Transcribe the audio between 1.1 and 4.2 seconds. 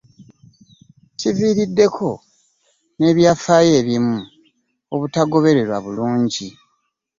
Kiviiriddeko n'ebyafaayo ebimu